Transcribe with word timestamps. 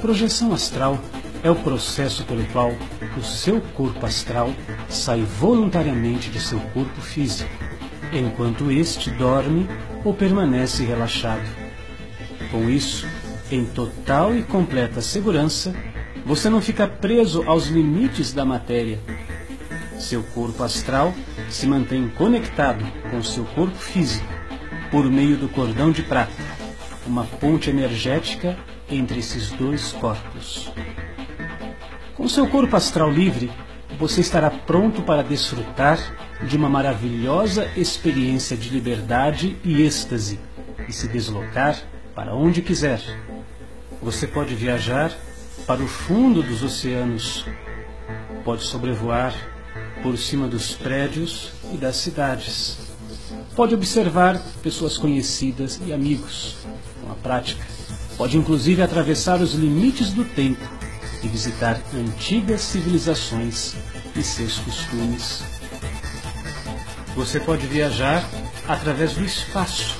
Projeção 0.00 0.52
astral 0.52 0.96
é 1.42 1.50
o 1.50 1.56
processo 1.56 2.24
pelo 2.24 2.44
qual 2.46 2.72
o 3.16 3.22
seu 3.22 3.60
corpo 3.60 4.06
astral 4.06 4.54
sai 4.88 5.22
voluntariamente 5.22 6.30
de 6.30 6.38
seu 6.40 6.60
corpo 6.72 7.00
físico, 7.00 7.50
enquanto 8.12 8.70
este 8.70 9.10
dorme 9.10 9.68
ou 10.04 10.14
permanece 10.14 10.84
relaxado. 10.84 11.42
Com 12.52 12.70
isso, 12.70 13.08
em 13.50 13.64
total 13.64 14.36
e 14.36 14.42
completa 14.42 15.00
segurança, 15.00 15.74
você 16.24 16.48
não 16.48 16.60
fica 16.60 16.86
preso 16.86 17.42
aos 17.44 17.66
limites 17.66 18.32
da 18.32 18.44
matéria. 18.44 19.00
Seu 19.98 20.22
corpo 20.22 20.62
astral 20.62 21.12
se 21.50 21.66
mantém 21.66 22.08
conectado 22.08 22.84
com 23.10 23.20
seu 23.20 23.44
corpo 23.44 23.76
físico 23.76 24.26
por 24.92 25.10
meio 25.10 25.36
do 25.36 25.48
cordão 25.48 25.90
de 25.90 26.04
prata, 26.04 26.32
uma 27.04 27.24
ponte 27.24 27.68
energética 27.68 28.56
entre 28.90 29.20
esses 29.20 29.50
dois 29.50 29.92
corpos. 29.92 30.72
Com 32.14 32.28
seu 32.28 32.48
corpo 32.48 32.76
astral 32.76 33.10
livre, 33.10 33.50
você 33.98 34.20
estará 34.20 34.50
pronto 34.50 35.02
para 35.02 35.22
desfrutar 35.22 35.98
de 36.42 36.56
uma 36.56 36.68
maravilhosa 36.68 37.68
experiência 37.76 38.56
de 38.56 38.68
liberdade 38.68 39.56
e 39.64 39.82
êxtase 39.82 40.38
e 40.88 40.92
se 40.92 41.08
deslocar 41.08 41.80
para 42.14 42.34
onde 42.34 42.62
quiser. 42.62 43.00
Você 44.02 44.26
pode 44.26 44.54
viajar 44.54 45.12
para 45.66 45.82
o 45.82 45.88
fundo 45.88 46.42
dos 46.42 46.62
oceanos, 46.62 47.44
pode 48.44 48.62
sobrevoar 48.62 49.34
por 50.02 50.16
cima 50.16 50.46
dos 50.46 50.74
prédios 50.74 51.52
e 51.72 51.76
das 51.76 51.96
cidades. 51.96 52.78
Pode 53.54 53.74
observar 53.74 54.40
pessoas 54.62 54.96
conhecidas 54.96 55.80
e 55.84 55.92
amigos 55.92 56.56
com 57.02 57.12
a 57.12 57.14
prática. 57.14 57.77
Pode 58.18 58.36
inclusive 58.36 58.82
atravessar 58.82 59.40
os 59.40 59.54
limites 59.54 60.12
do 60.12 60.24
tempo 60.24 60.68
e 61.22 61.28
visitar 61.28 61.80
antigas 61.94 62.60
civilizações 62.62 63.74
e 64.16 64.22
seus 64.24 64.58
costumes. 64.58 65.44
Você 67.14 67.38
pode 67.38 67.64
viajar 67.68 68.28
através 68.66 69.12
do 69.12 69.24
espaço 69.24 69.96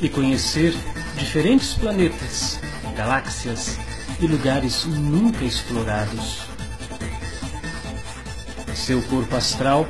e 0.00 0.08
conhecer 0.08 0.74
diferentes 1.18 1.74
planetas, 1.74 2.58
galáxias 2.96 3.78
e 4.18 4.26
lugares 4.26 4.86
nunca 4.86 5.44
explorados. 5.44 6.38
Seu 8.74 9.02
corpo 9.02 9.36
astral 9.36 9.86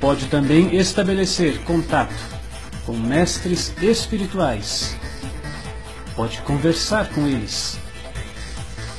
pode 0.00 0.26
também 0.26 0.76
estabelecer 0.76 1.60
contato 1.60 2.14
com 2.84 2.96
mestres 2.96 3.72
espirituais. 3.80 4.96
Pode 6.16 6.40
conversar 6.42 7.10
com 7.10 7.26
eles 7.26 7.78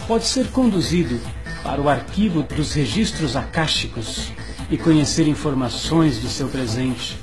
pode 0.08 0.26
ser 0.26 0.48
conduzido 0.52 1.20
para 1.64 1.82
o 1.82 1.90
arquivo 1.90 2.44
dos 2.44 2.74
registros 2.74 3.36
akáshicos 3.36 4.32
e 4.70 4.78
conhecer 4.78 5.28
informações 5.28 6.20
do 6.20 6.30
seu 6.30 6.48
presente, 6.48 7.18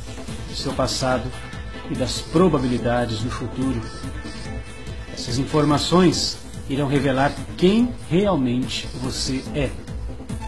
do 0.49 0.57
seu 0.57 0.73
passado 0.73 1.31
e 1.91 1.95
das 1.95 2.21
probabilidades 2.21 3.21
do 3.21 3.31
futuro. 3.31 3.81
Essas 5.13 5.39
informações 5.39 6.39
irão 6.69 6.89
revelar 6.89 7.33
quem 7.57 7.93
realmente 8.11 8.89
você 9.01 9.43
é 9.55 9.71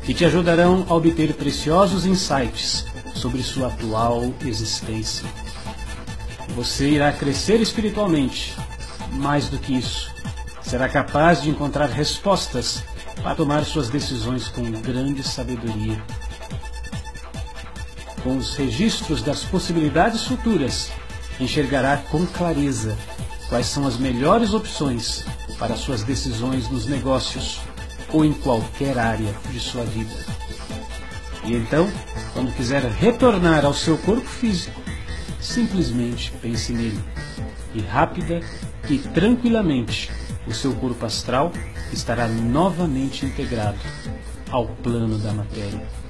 e 0.06 0.12
te 0.12 0.25
ajudarão 0.25 0.84
a 0.89 0.95
obter 0.95 1.34
preciosos 1.34 2.05
insights 2.05 2.84
sobre 3.15 3.42
sua 3.42 3.69
atual 3.69 4.34
existência. 4.45 5.25
Você 6.56 6.91
irá 6.91 7.12
crescer 7.12 7.61
espiritualmente, 7.61 8.55
mais 9.15 9.48
do 9.48 9.59
que 9.59 9.79
isso, 9.79 10.12
será 10.62 10.89
capaz 10.89 11.43
de 11.43 11.51
encontrar 11.51 11.87
respostas 11.87 12.83
para 13.23 13.34
tomar 13.34 13.65
suas 13.65 13.89
decisões 13.89 14.48
com 14.48 14.62
grande 14.71 15.23
sabedoria. 15.23 16.03
Com 18.22 18.37
os 18.37 18.56
registros 18.56 19.22
das 19.22 19.44
possibilidades 19.44 20.25
futuras, 20.25 20.91
enxergará 21.38 21.97
com 21.97 22.27
clareza 22.27 22.97
quais 23.49 23.66
são 23.66 23.87
as 23.87 23.97
melhores 23.97 24.55
opções 24.55 25.25
para 25.59 25.77
suas 25.77 26.03
decisões 26.03 26.69
nos 26.69 26.87
negócios 26.87 27.61
ou 28.12 28.25
em 28.25 28.33
qualquer 28.33 28.99
área 28.99 29.34
de 29.50 29.61
sua 29.61 29.84
vida. 29.84 30.15
E 31.44 31.55
então, 31.55 31.91
quando 32.33 32.55
quiser 32.55 32.83
retornar 32.83 33.65
ao 33.65 33.75
seu 33.75 33.99
corpo 33.99 34.27
físico, 34.27 34.81
simplesmente 35.41 36.33
pense 36.41 36.72
nele 36.72 37.03
e 37.75 37.81
rápida 37.81 38.41
e 38.89 38.99
tranquilamente 38.99 40.11
o 40.47 40.53
seu 40.53 40.75
corpo 40.75 41.05
astral 41.06 41.53
estará 41.93 42.28
novamente 42.28 43.25
integrado 43.25 43.78
ao 44.50 44.67
plano 44.67 45.19
da 45.19 45.33
matéria. 45.33 46.03